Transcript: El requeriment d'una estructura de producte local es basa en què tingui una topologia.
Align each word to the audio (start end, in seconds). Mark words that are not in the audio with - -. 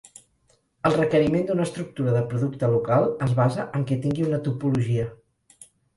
El 0.89 0.93
requeriment 0.95 1.43
d'una 1.49 1.67
estructura 1.67 2.15
de 2.15 2.23
producte 2.31 2.69
local 2.77 3.05
es 3.27 3.35
basa 3.41 3.67
en 3.81 3.85
què 3.93 3.99
tingui 4.07 4.29
una 4.31 4.41
topologia. 4.49 5.05